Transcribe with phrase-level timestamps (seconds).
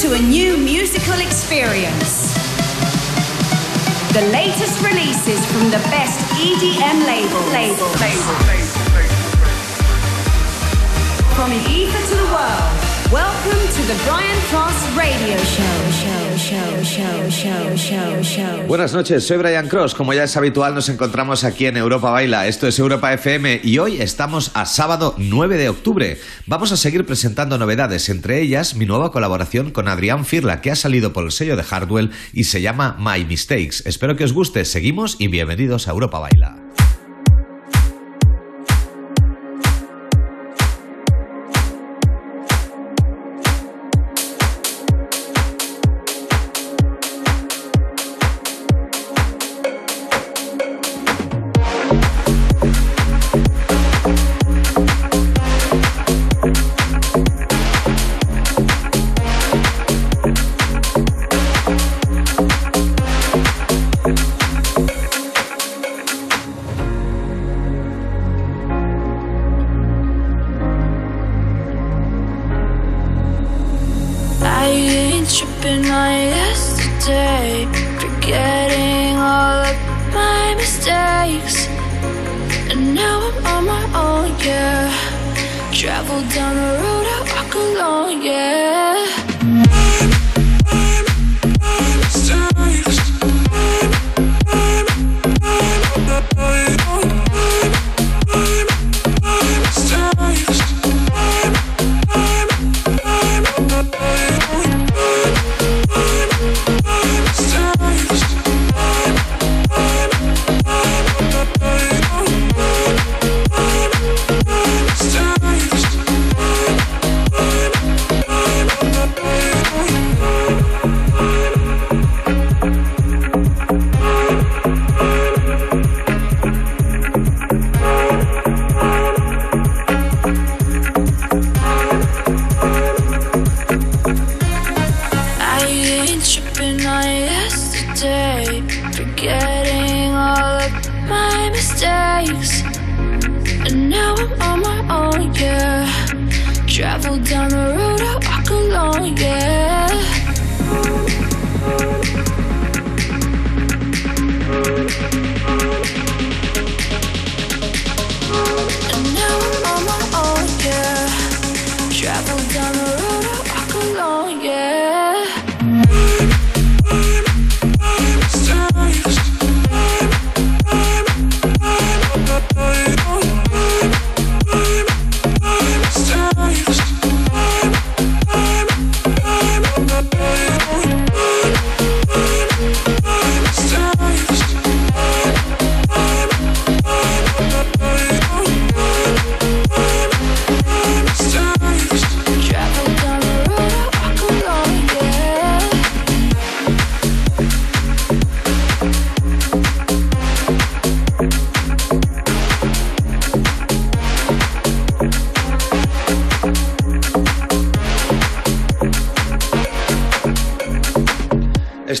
[0.00, 2.32] to a new musical experience.
[4.12, 7.52] The latest releases from the best EDM labels.
[7.52, 7.88] Label.
[11.34, 12.77] From the ether to the world.
[13.10, 14.38] Welcome to the Brian
[14.94, 15.88] Radio show.
[18.66, 19.94] Buenas noches, soy Brian Cross.
[19.94, 22.46] Como ya es habitual, nos encontramos aquí en Europa Baila.
[22.46, 26.18] Esto es Europa FM y hoy estamos a sábado 9 de octubre.
[26.46, 30.76] Vamos a seguir presentando novedades, entre ellas mi nueva colaboración con Adrián Firla, que ha
[30.76, 33.82] salido por el sello de Hardwell y se llama My Mistakes.
[33.86, 34.64] Espero que os guste.
[34.64, 36.67] Seguimos y bienvenidos a Europa Baila.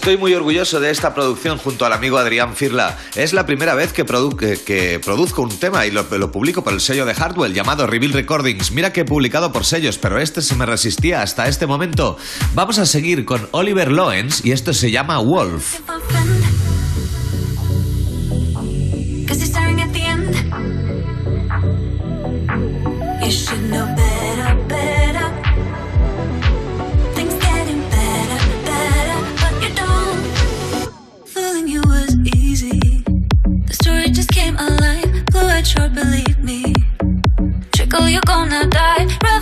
[0.08, 2.96] Estoy muy orgulloso de esta producción junto al amigo Adrián Firla.
[3.14, 7.04] Es la primera vez que, produzco un tema y lo, lo, publico por el sello
[7.04, 8.72] de Hardwell llamado Reveal Recordings.
[8.72, 12.16] Mira que he publicado por sellos, pero este se me resistía hasta este momento.
[12.54, 15.80] Vamos a seguir con Oliver Loens y esto se llama Wolf.
[38.60, 39.37] I die.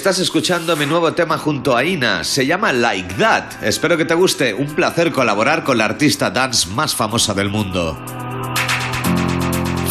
[0.00, 2.24] Estás escuchando mi nuevo tema junto a Ina.
[2.24, 3.62] Se llama Like That.
[3.62, 4.54] Espero que te guste.
[4.54, 7.98] Un placer colaborar con la artista dance más famosa del mundo.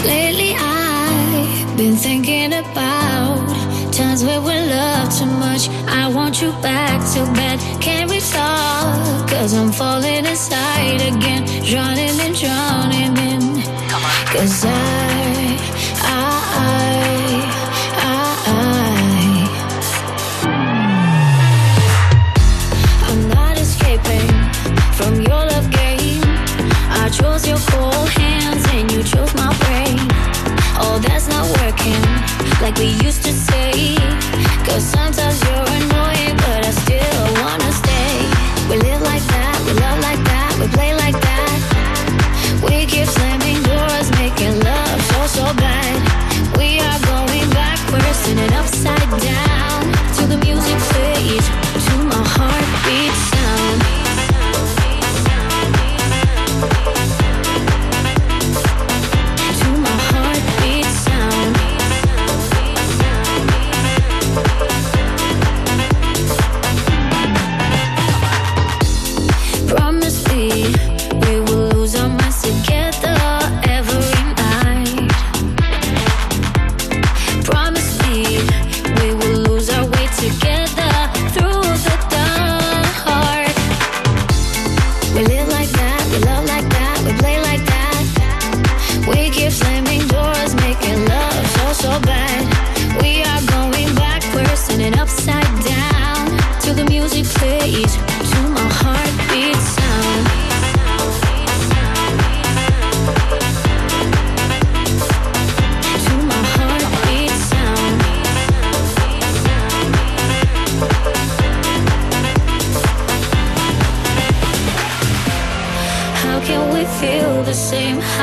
[0.04, 3.48] Lately I've been thinking about
[3.92, 5.70] times where we love too much.
[5.88, 7.60] I want you back so bad.
[7.80, 9.30] Can't we talk?
[9.30, 11.46] Cause I'm falling inside again.
[11.64, 13.62] Drowning and drowning in.
[14.34, 15.09] Cause I, I,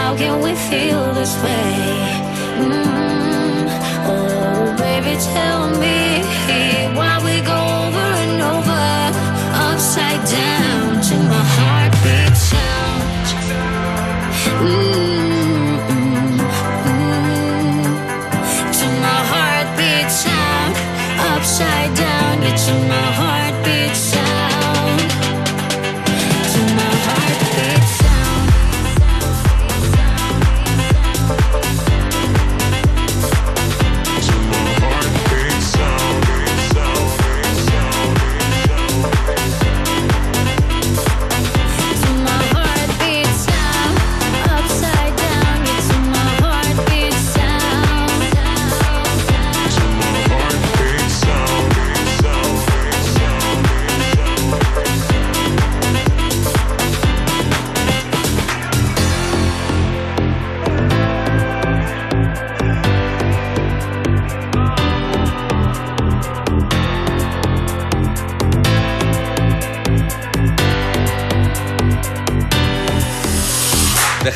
[0.06, 1.66] How can we feel this way?
[2.60, 3.66] Mm -hmm.
[4.08, 6.75] Oh, baby, tell me.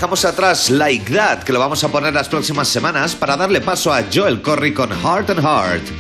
[0.01, 3.93] Dejamos atrás Like That, que lo vamos a poner las próximas semanas para darle paso
[3.93, 6.00] a Joel Corry con Heart and Heart.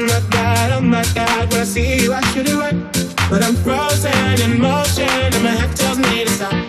[0.00, 2.72] Oh my god, oh my god, when I see you, I should it right.
[3.28, 6.67] But I'm frozen in motion, and my head tells me to stop,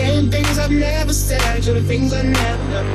[0.00, 2.86] Saying things I've never said, doing things I never done.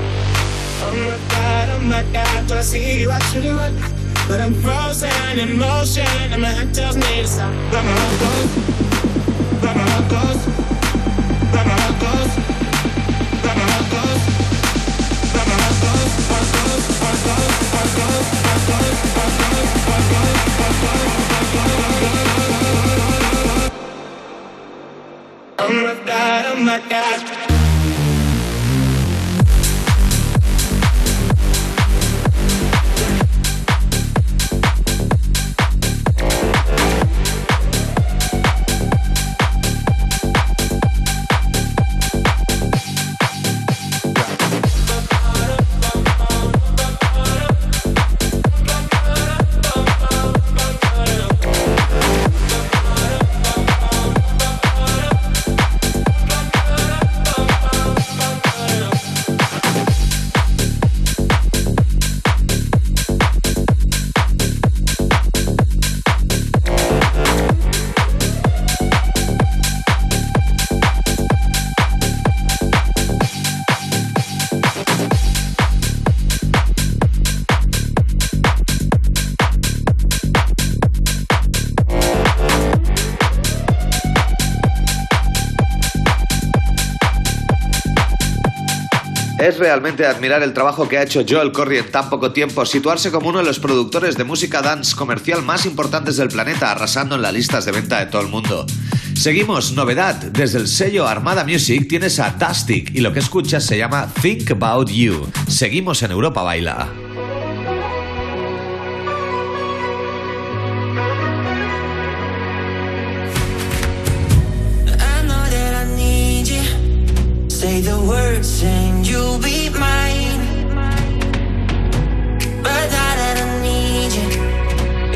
[0.81, 3.75] Oh my god, oh my god, when I see you, I should run.
[4.27, 7.53] But I'm frozen in motion, and my head tells me to stop.
[7.69, 8.49] But my heart goes,
[9.61, 10.39] but my heart goes,
[11.53, 12.31] but my heart goes,
[13.43, 14.21] but my heart goes,
[15.35, 18.97] but my heart goes, heart goes, heart goes, heart goes, heart goes, heart goes,
[19.85, 22.44] heart goes, heart goes, heart goes, heart goes.
[25.83, 27.44] of dynamite.
[89.55, 93.09] Es realmente admirar el trabajo que ha hecho Joel Corry en tan poco tiempo, situarse
[93.09, 97.21] como uno de los productores de música dance comercial más importantes del planeta, arrasando en
[97.21, 98.65] las listas de venta de todo el mundo.
[99.15, 103.77] Seguimos, novedad, desde el sello Armada Music tienes a Tastic y lo que escuchas se
[103.77, 105.25] llama Think About You.
[105.47, 106.89] Seguimos en Europa Baila.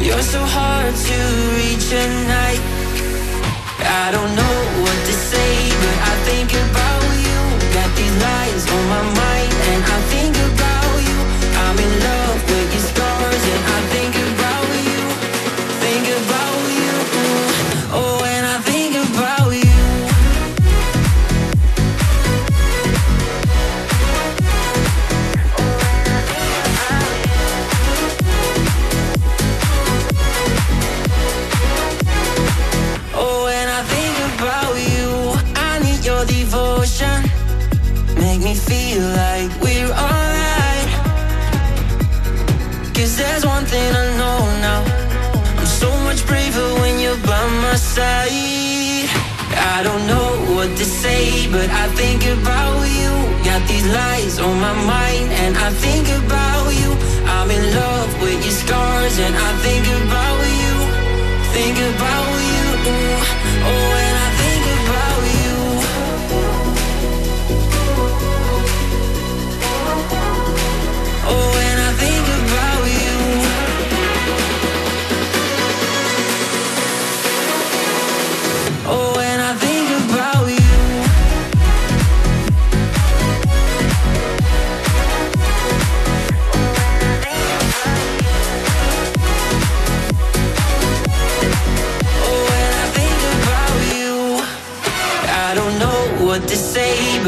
[0.10, 1.18] You're so hard to
[1.58, 2.62] reach at night.
[4.02, 7.40] I don't know what to say, but I think about you.
[7.78, 10.39] Got these lies on my mind, and I think
[38.70, 40.90] feel like we're alright.
[42.94, 44.82] Cause there's one thing I know now.
[45.60, 49.10] I'm so much braver when you're by my side.
[49.76, 53.12] I don't know what to say, but I think about you.
[53.50, 56.92] Got these lies on my mind, and I think about you.
[57.36, 60.76] I'm in love with your scars, and I think about you.
[61.58, 62.66] Think about you.
[63.70, 63.99] Oh,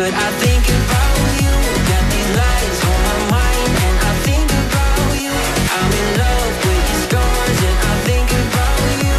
[0.02, 1.54] but I think about you.
[1.90, 5.34] Got these lies on my mind, and I think about you.
[5.78, 9.16] I'm in love with your scars, and I think about you.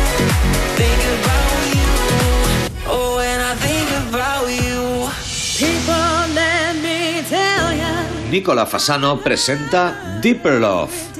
[0.81, 1.90] Think about you.
[2.90, 5.07] Oh, and I think about you.
[5.62, 7.92] People, let me tell ya.
[8.29, 11.12] Nicola Fasano presenta Deeper Love.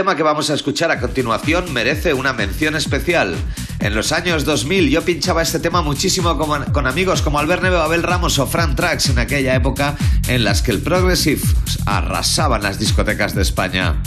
[0.00, 3.36] Tema que vamos a escuchar a continuación merece una mención especial.
[3.80, 8.02] En los años 2000 yo pinchaba este tema muchísimo con, amigos como Albert Neve, Abel
[8.02, 11.42] Ramos o Fran Trax en aquella época en las que el Progressive
[11.84, 14.00] arrasaba en las discotecas de España.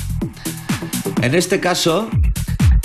[1.22, 2.10] En este caso,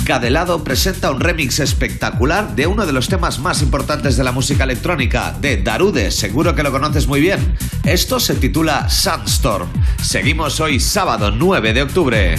[0.05, 4.64] Cadelado presenta un remix espectacular de uno de los temas más importantes de la música
[4.64, 7.57] electrónica, de Darude, seguro que lo conoces muy bien.
[7.85, 9.71] Esto se titula Sandstorm.
[10.03, 12.38] Seguimos hoy sábado 9 de octubre.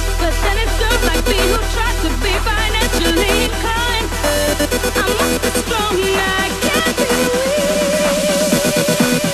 [4.93, 7.09] I'm not strong, I can't be
[9.23, 9.30] weak.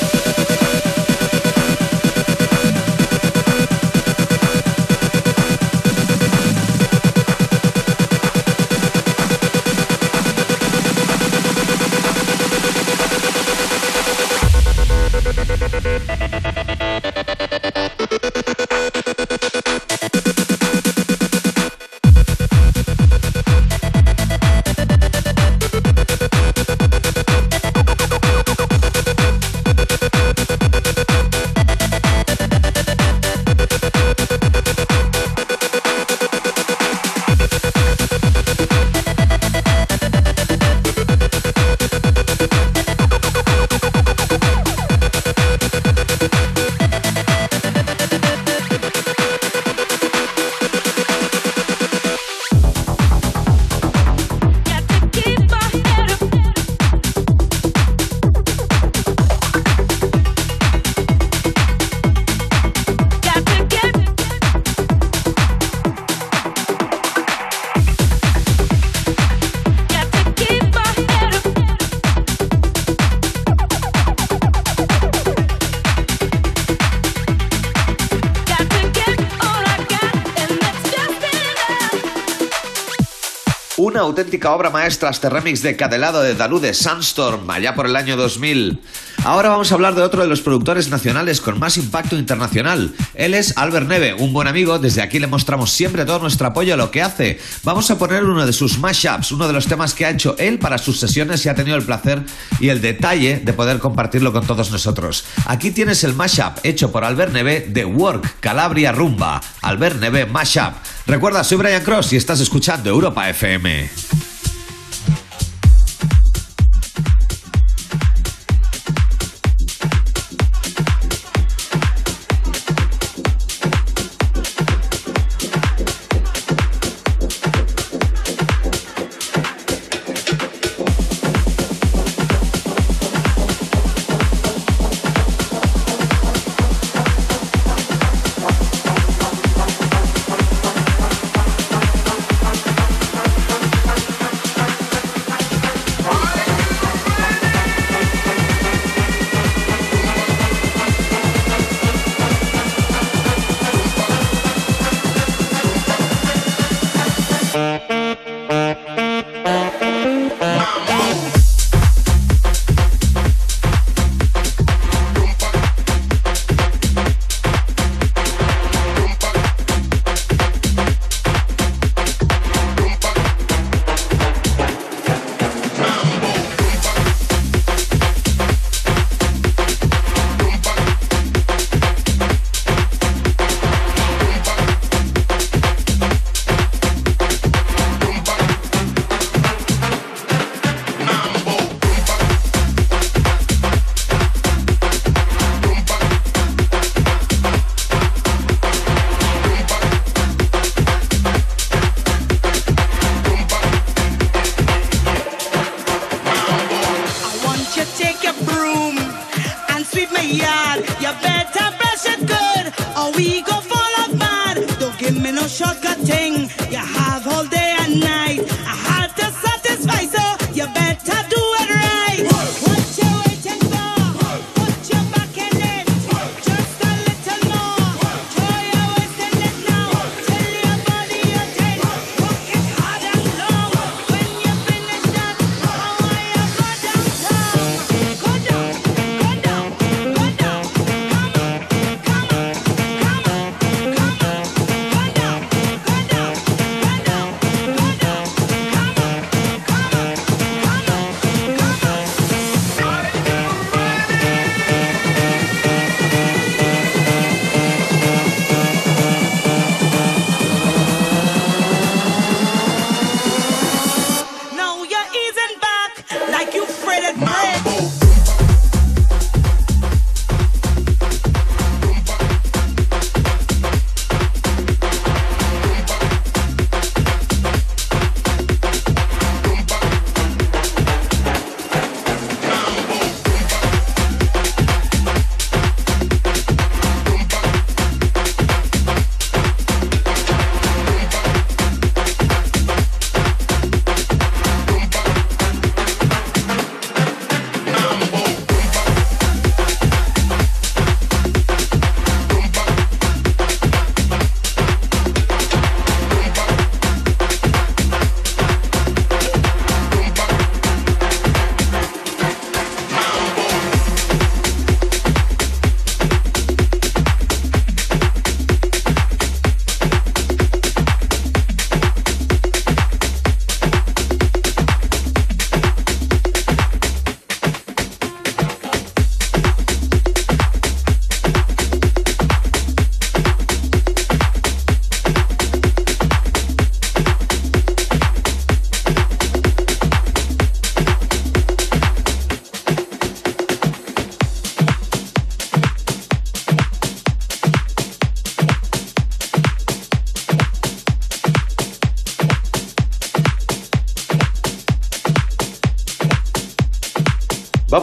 [83.88, 87.96] Una auténtica obra maestra este remix de Cadelado de Dalú de Sandstorm, allá por el
[87.96, 88.82] año 2000.
[89.28, 92.94] Ahora vamos a hablar de otro de los productores nacionales con más impacto internacional.
[93.14, 94.80] Él es Albert Neve, un buen amigo.
[94.80, 97.38] Desde aquí le mostramos siempre todo nuestro apoyo a lo que hace.
[97.64, 100.60] Vamos a poner uno de sus mashups, uno de los temas que ha hecho él
[100.60, 102.24] para sus sesiones y ha tenido el placer
[102.62, 105.26] y el detalle de poder compartirlo con todos nosotros.
[105.46, 109.42] Aquí tienes el mashup hecho por Albert Neve de Work Calabria Rumba.
[109.62, 110.72] Albert Neve Mashup.
[111.06, 113.90] Recuerda, soy Brian Cross y estás escuchando Europa FM.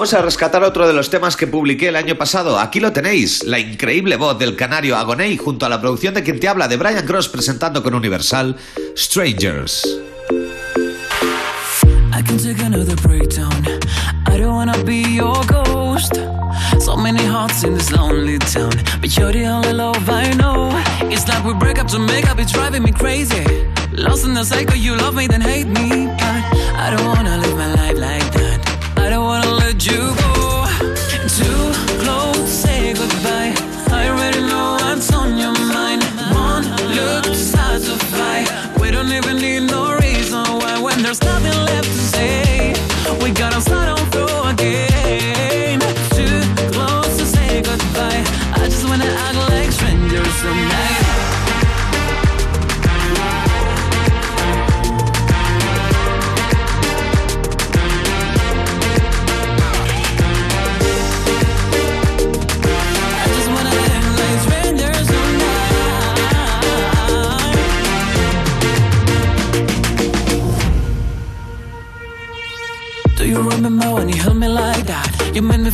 [0.04, 2.58] Vamos a rescatar otro de los temas que publiqué el año pasado.
[2.58, 6.38] Aquí lo tenéis, la increíble voz del canario Agoney junto a la producción de quien
[6.38, 8.54] te habla de Brian Cross presentando con Universal
[8.94, 9.82] Strangers.
[12.12, 13.50] I can take another breakdown.
[14.26, 16.20] I don't wanna be your ghost.
[16.80, 18.72] So many hearts in this lonely town.
[19.00, 20.68] But you're the only love I know.
[21.10, 23.46] It's like we break up to make up, it's driving me crazy.
[23.90, 26.08] Lost in the cycle, you love me, then hate me.
[26.08, 26.44] But
[26.76, 28.23] I don't wanna live my life like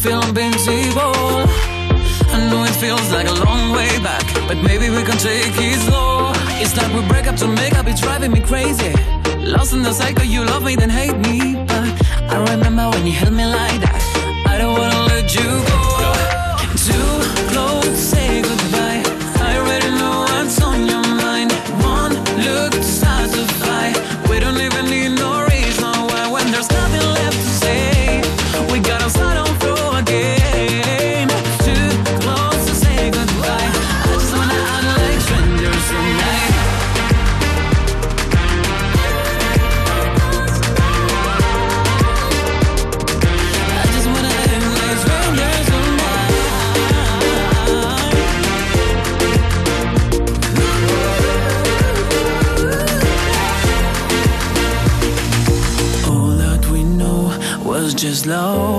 [0.00, 1.12] feel invincible.
[2.32, 5.78] I know it feels like a long way back, but maybe we can take it
[5.86, 6.32] slow.
[6.62, 8.94] It's like we break up to make up, it's driving me crazy.
[9.38, 11.54] Lost in the cycle, you love me, then hate me.
[11.66, 11.88] But
[12.32, 14.00] I remember when you held me like that.
[14.46, 15.69] I don't wanna let you go.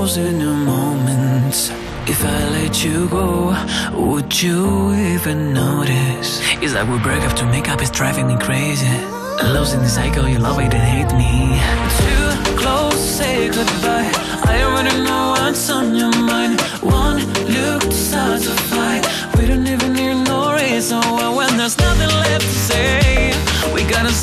[0.02, 1.56] Lost in the moment.
[2.10, 3.54] If I let you go,
[3.94, 6.42] would you even notice?
[6.64, 8.96] It's like we break up to make up, it's driving me crazy.
[9.56, 11.34] Lost in the cycle, you love it and hate me.
[12.02, 12.28] Too
[12.62, 14.10] close, say goodbye.
[14.52, 16.60] I already know what's on your mind.
[16.82, 17.20] One
[17.56, 19.04] look starts a fight.
[19.38, 21.30] We don't even need no reason why.
[21.38, 23.34] When there's nothing left to say,
[23.72, 24.14] we gotta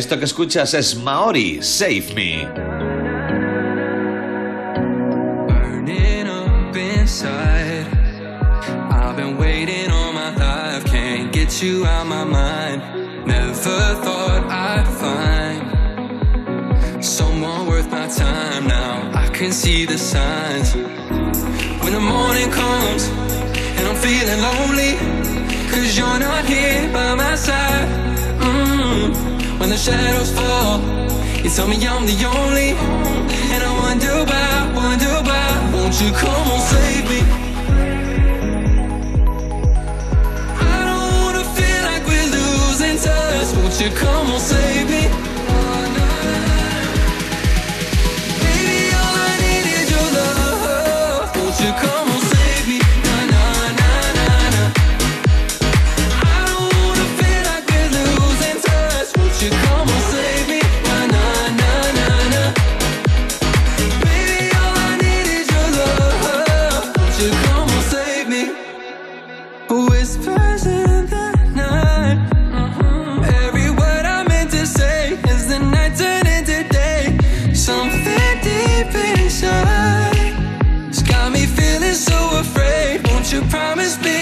[0.00, 2.69] Esto que escuchas es Maori, Save Me.
[11.62, 12.80] You out my mind.
[13.26, 15.60] Never thought I'd find
[17.04, 19.10] someone worth my time now.
[19.14, 20.74] I can see the signs.
[21.82, 23.08] When the morning comes
[23.76, 24.96] and I'm feeling lonely,
[25.70, 27.88] cause you're not here by my side.
[28.40, 29.60] Mm.
[29.60, 30.80] When the shadows fall,
[31.42, 32.70] you tell me I'm the only.
[33.52, 35.70] And I wonder why, wonder why.
[35.74, 36.99] Won't you come on, save
[43.80, 45.29] you come on, save me?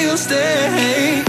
[0.08, 1.27] you stay.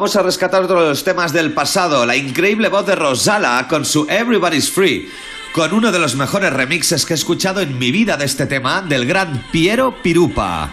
[0.00, 3.84] Vamos a rescatar otro de los temas del pasado, la increíble voz de Rosala con
[3.84, 5.10] su Everybody's Free,
[5.52, 8.80] con uno de los mejores remixes que he escuchado en mi vida de este tema,
[8.80, 10.70] del gran Piero Pirupa.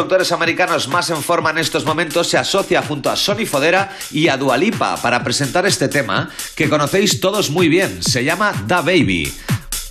[0.00, 4.28] Productores americanos más en forma en estos momentos, se asocia junto a Sony Fodera y
[4.28, 8.02] a Dualipa para presentar este tema que conocéis todos muy bien.
[8.02, 9.30] Se llama Da Baby.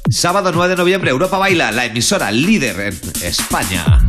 [0.10, 4.09] Sábado 9 de noviembre, Europa Baila, la emisora líder en España.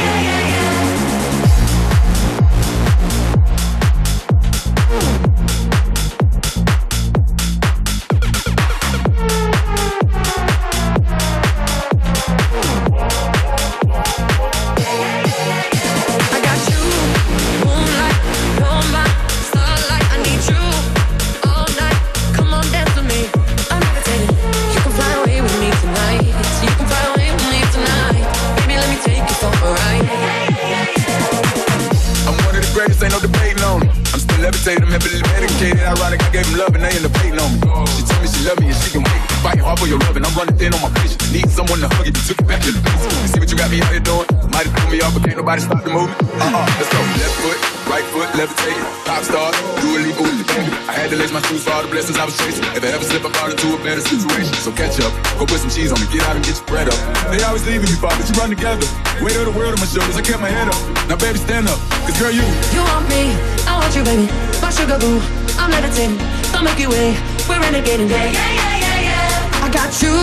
[45.51, 46.15] Nobody stop the movement.
[46.39, 46.99] Uh-uh, let's go.
[47.19, 47.59] Left foot,
[47.91, 48.87] right foot, levitating.
[49.03, 49.51] Pop star,
[49.83, 50.15] do a leap
[50.47, 50.71] baby.
[50.87, 52.63] I had to lace my shoes for all the blessings I was chasing.
[52.71, 54.53] If I ever slip, I fall into a better situation.
[54.63, 56.87] So catch up, go put some cheese on me, get out and get your bread
[56.87, 56.95] up.
[57.27, 58.87] They always leaving you, Bob, but you run together.
[59.19, 60.79] Weight of the world on my shoulders, I kept my head up.
[61.11, 62.47] Now, baby, stand up, cause girl, you.
[62.71, 63.35] You want me,
[63.67, 64.31] I want you, baby.
[64.63, 65.19] My sugar boo,
[65.59, 66.15] I'm levitating.
[66.55, 67.19] Don't make you wait,
[67.51, 68.07] we're renegading.
[68.07, 69.65] Yeah, yeah, yeah, yeah, yeah.
[69.65, 70.15] I got you,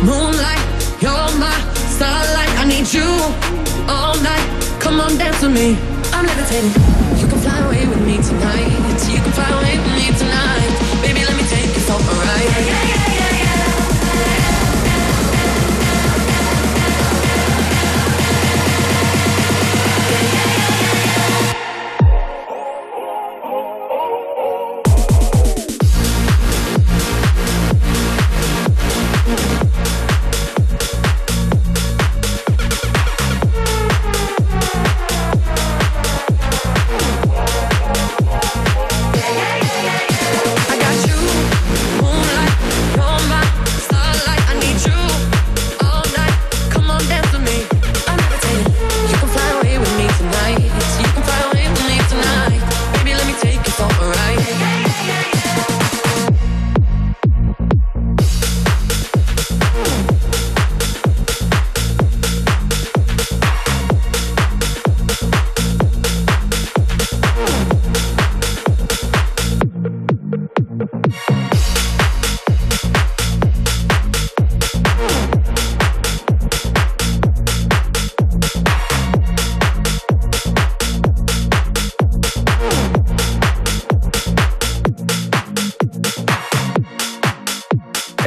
[0.00, 0.64] moonlight.
[1.04, 1.52] You're my
[1.92, 2.48] starlight.
[2.56, 4.44] I need you all night.
[4.80, 5.76] Come on, dance with me.
[6.12, 6.70] I'm levitating.
[7.18, 8.70] You can fly away with me tonight.
[9.10, 9.73] You can fly away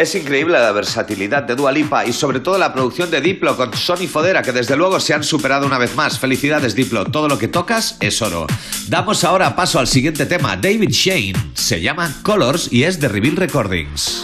[0.07, 3.73] Es increíble la versatilidad de Dua Lipa y sobre todo la producción de Diplo con
[3.73, 6.17] Sony Fodera, que desde luego se han superado una vez más.
[6.17, 8.47] Felicidades Diplo, todo lo que tocas es oro.
[8.87, 11.33] Damos ahora paso al siguiente tema, David Shane.
[11.55, 14.16] Se llama Colors y es de Reveal Recordings.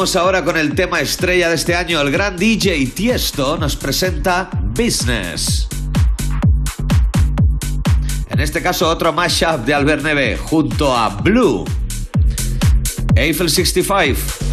[0.00, 2.00] Vamos ahora con el tema estrella de este año.
[2.00, 5.68] El gran DJ Tiesto nos presenta Business.
[8.30, 11.66] En este caso, otro mashup de Albert Neve junto a Blue.
[13.14, 14.49] Eiffel 65.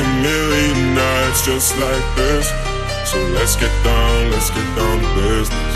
[0.00, 2.48] Million, million nights just like this.
[3.04, 5.74] So let's get down, let's get down to business.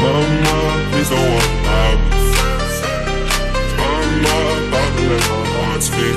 [0.00, 1.98] Mama, please don't walk out.
[3.76, 4.36] Mama,
[4.68, 6.16] about to let my heart speak.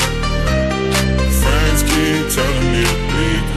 [1.41, 3.47] Friends keep telling me to leave.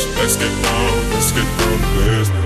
[0.00, 2.45] So let's get down, let's get down to business.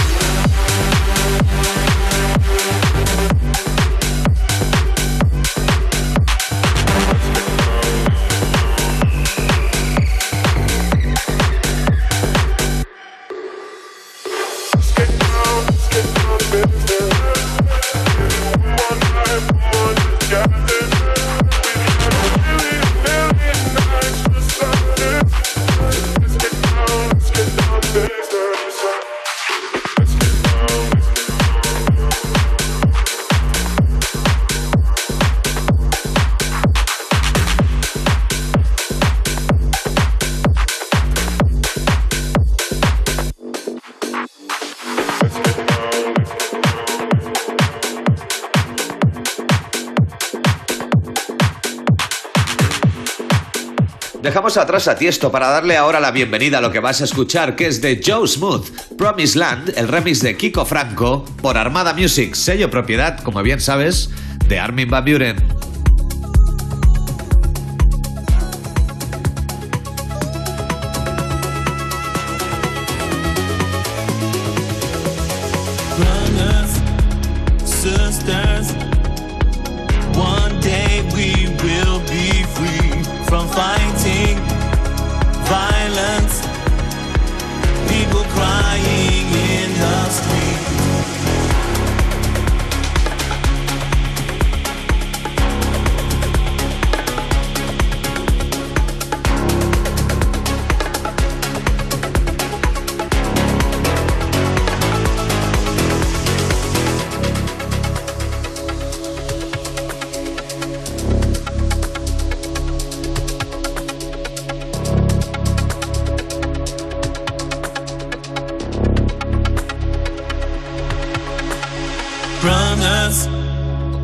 [54.41, 57.55] Dejamos atrás a Tiesto para darle ahora la bienvenida a lo que vas a escuchar,
[57.55, 62.33] que es de Joe Smooth, Promise Land, el remix de Kiko Franco, por Armada Music,
[62.33, 64.09] sello propiedad, como bien sabes,
[64.47, 65.50] de Armin Van Buren.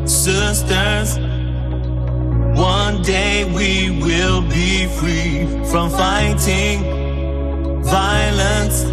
[0.08, 1.18] Sisters.
[2.58, 6.78] One day we will be free from fighting
[7.82, 8.84] violence.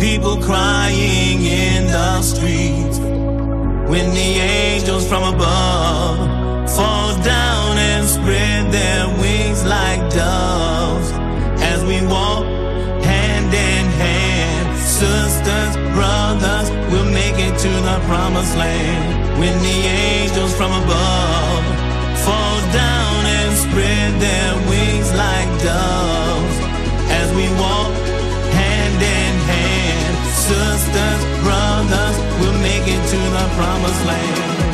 [0.00, 2.98] People crying in the streets.
[3.90, 6.18] When the angels from above
[6.70, 11.10] fall down and spread their wings like doves.
[11.62, 12.44] As we walk
[13.02, 16.77] hand in hand, sisters, brothers,
[17.38, 19.38] make it to the promised land.
[19.38, 21.64] When the angels from above
[22.26, 26.56] fall down and spread their wings like doves.
[27.20, 27.92] As we walk
[28.58, 30.14] hand in hand,
[30.46, 34.67] sisters, brothers, we'll make it to the promised land.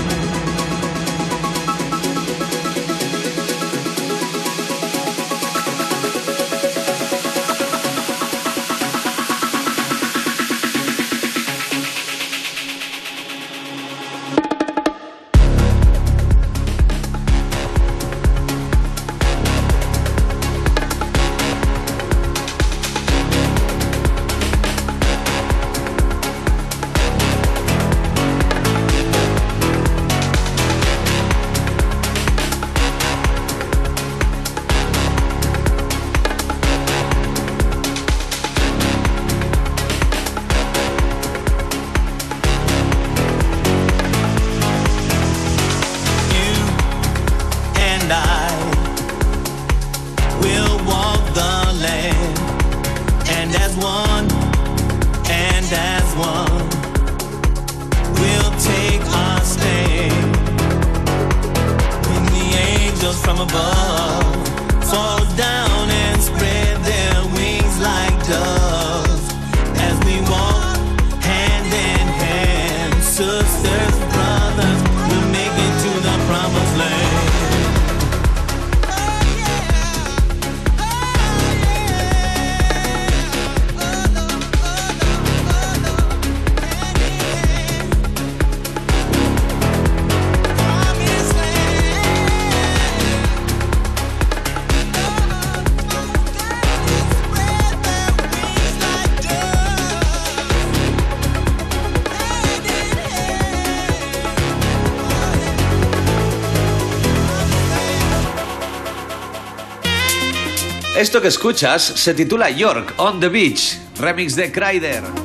[111.05, 115.24] Esto que escuchas se titula York on the Beach, remix de Kryder.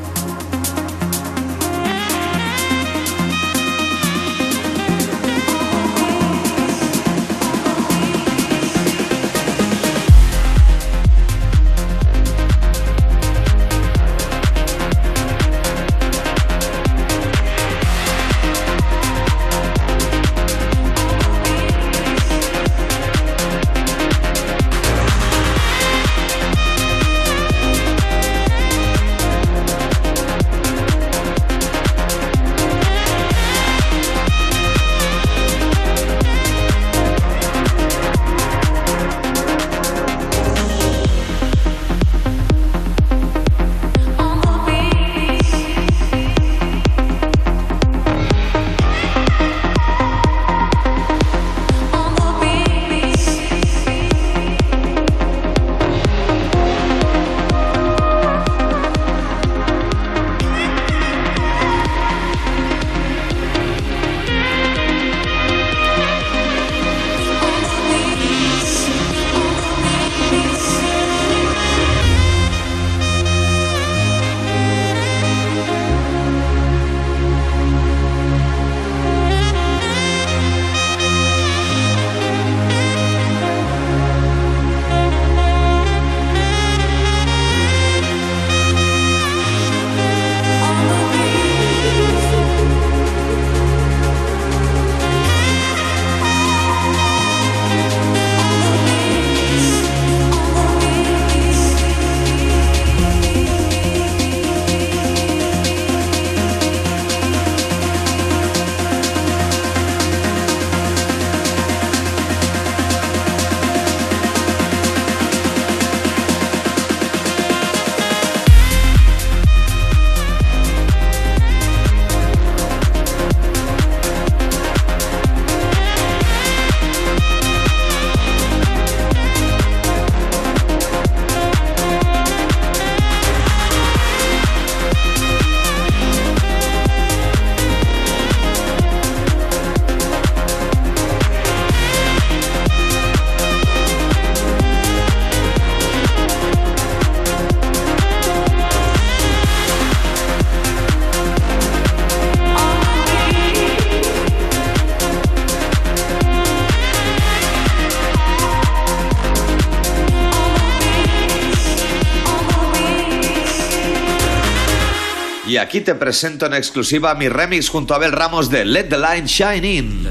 [165.70, 169.28] Aquí te presento en exclusiva mi remix junto a Abel Ramos de Let the Light
[169.28, 170.08] Shine In.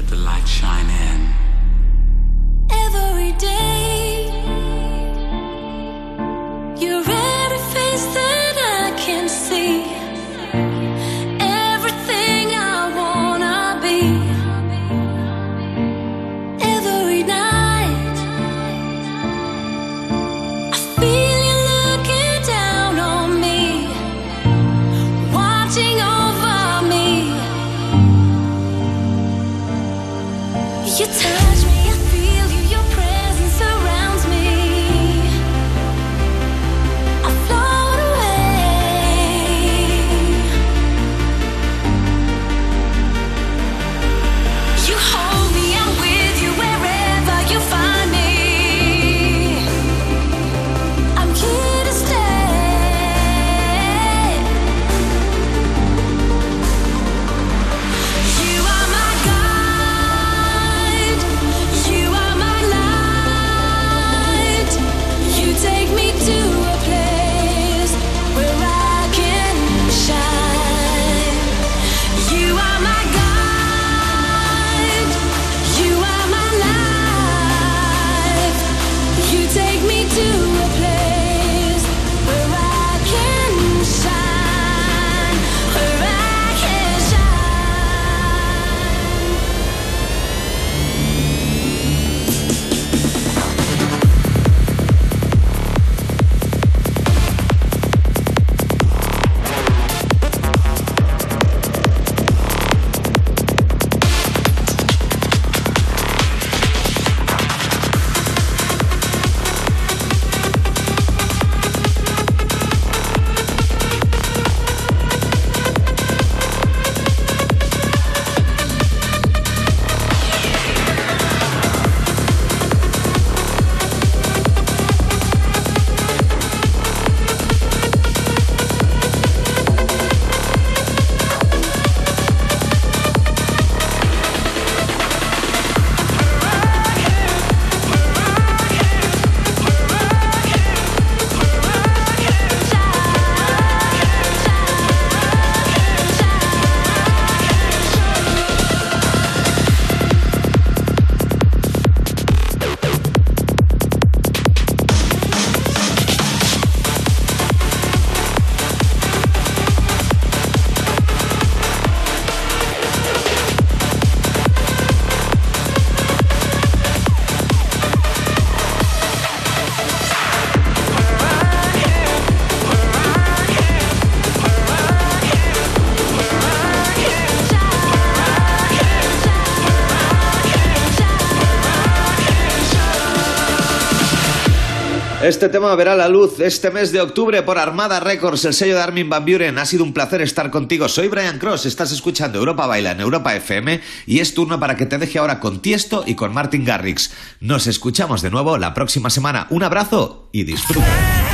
[185.29, 188.81] Este tema verá la luz este mes de octubre por Armada Records, el sello de
[188.81, 189.59] Armin Van Buren.
[189.59, 190.89] Ha sido un placer estar contigo.
[190.89, 194.87] Soy Brian Cross, estás escuchando Europa Baila en Europa FM y es turno para que
[194.87, 197.11] te deje ahora con Tiesto y con Martin Garrix.
[197.41, 199.45] Nos escuchamos de nuevo la próxima semana.
[199.51, 201.28] Un abrazo y disfruta.